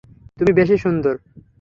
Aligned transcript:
তুমি 0.37 0.51
বেশি 0.59 0.75
সুন্দর। 0.77 1.15